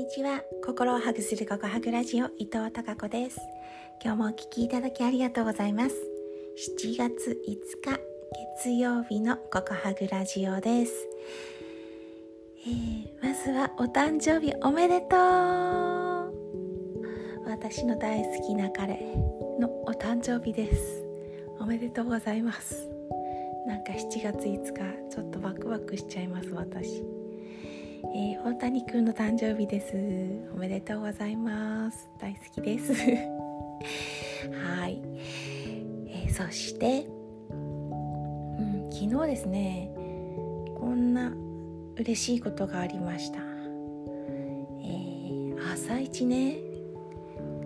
[0.00, 0.42] にちは。
[0.64, 3.38] 心をハグするココハグラジオ伊藤孝子です。
[4.02, 5.94] 今日もお聞きいただきありがとうございます。
[6.80, 8.00] 7月5日
[8.56, 11.06] 月曜日のココハグラジオです、
[12.66, 15.20] えー、まずはお誕生日おめでとう。
[17.46, 18.94] 私の大好きな彼
[19.60, 21.04] のお誕生日です。
[21.58, 22.88] おめでとうございます。
[23.66, 27.19] なんか7月5日ちょっとワクワクしちゃいます私。
[28.02, 29.94] えー、大谷くんの誕生日です。
[30.54, 32.08] おめでとうございます。
[32.18, 32.94] 大好きです。
[34.50, 35.02] はい、
[36.08, 37.06] えー、そして、
[37.50, 39.90] うん、昨日ですね
[40.78, 41.34] こんな
[41.96, 46.56] 嬉しいことがありました、えー、朝一ね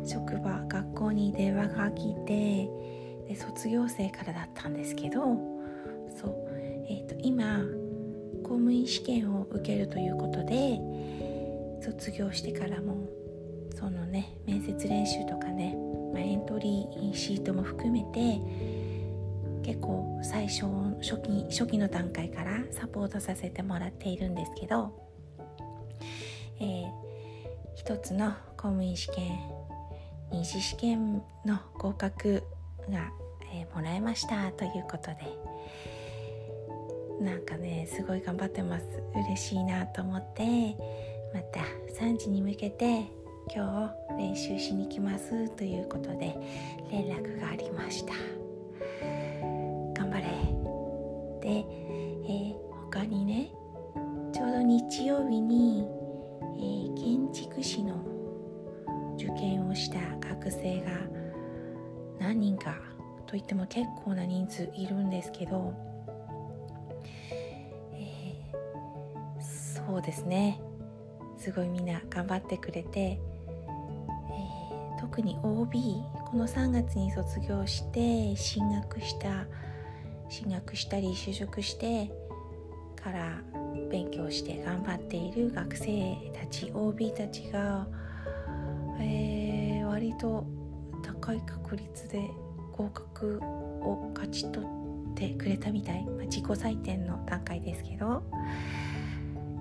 [0.05, 2.69] 職場学校に電話が来て
[3.29, 5.23] で卒業生からだったんですけど
[6.17, 6.35] そう、
[6.89, 7.63] えーと今
[8.45, 10.79] 公務員試験を受けるということで
[11.83, 13.09] 卒業してからも
[13.75, 15.75] そのね面接練習とかね、
[16.13, 18.41] まあ、エントリーシートも含めて
[19.63, 20.67] 結構最初
[21.01, 24.93] 初期初期の段階からサポートさせてもらっているんですけど、
[26.61, 26.85] えー、
[27.75, 29.39] 一つの公務員試験
[30.31, 32.43] 二次試験の合格
[32.91, 33.11] が、
[33.55, 35.17] えー、もらえましたということで
[37.25, 38.87] なんかねすごい頑張ってます。
[39.15, 40.77] 嬉しいなと思って
[41.33, 41.61] また
[41.99, 43.07] 3時に向けて
[43.55, 46.37] 今日練習しに来ますということで
[46.91, 48.13] 連絡がありました。
[49.95, 50.25] 頑張れ。
[51.41, 51.67] で、
[52.27, 52.55] えー、
[52.91, 53.51] 他にね
[54.33, 55.89] ちょうど日曜日に、
[56.43, 58.05] えー、建築士の
[59.17, 60.91] 受験をした学生が
[62.19, 62.77] 何人か
[63.27, 65.94] といっても結構な人数いるんですけど
[69.87, 70.61] そうですね。
[71.37, 79.47] すごいみんな頑張ってくれて、えー、特に OB この3月に卒業して進学した
[80.29, 82.11] 進学したり就職して
[83.03, 83.43] から
[83.91, 87.87] 勉強して頑張っている学生たち OB たちが、
[89.01, 90.47] えー、割と
[91.03, 92.31] 高い確率で
[92.73, 98.23] 合格を勝ち取ってくれたみたい、まあ、自己採点の段階ですけど。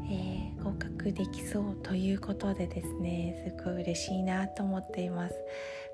[0.10, 5.36] えー、合格できそうということでですねすごい嬉しいなと思っています。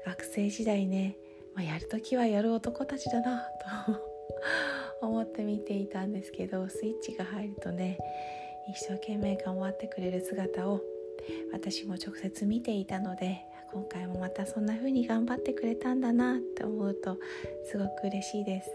[0.05, 1.17] 学生時代ね、
[1.55, 3.43] まあ、やるときはやる男たちだな
[3.85, 4.01] と
[5.05, 7.97] 思って見ていたんですけどスイッチが入るとね
[8.69, 10.81] 一生懸命頑張ってくれる姿を
[11.51, 13.41] 私も直接見ていたので
[13.71, 17.17] 今回もまたそんな風に頑張ってくれたんだなって思うと
[17.65, 18.69] すごく嬉しいです。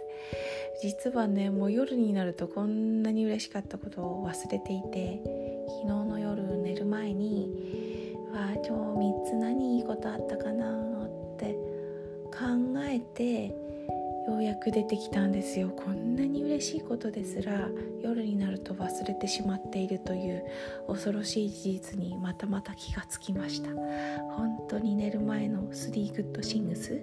[0.82, 5.20] 実はねもう夜になるとこんなに嬉しかったことを忘れていて
[5.66, 11.54] 昨日の夜寝る前にわあ今日3つ何いいことあったかなって
[12.32, 12.40] 考
[12.84, 13.63] えて
[14.26, 15.68] ようやく出てきたんですよ。
[15.68, 17.68] こんなに嬉しいことですら
[18.02, 20.44] 夜になると忘れてしまっているという
[20.88, 23.70] 恐ろしい事実にまたまた気がつきました。
[24.36, 27.00] 本当に寝る前の3グッドシングス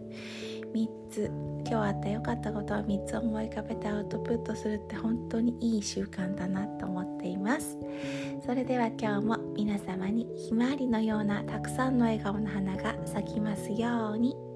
[0.73, 1.31] ？3つ。
[1.69, 7.77] 今日あった良かったことを3つ思い浮かべてアウトプットするって本当にいい習慣だなと思っています。
[8.45, 14.50] それでは今日も皆様にひまわりのようなたくさんの笑顔の花が咲きますように。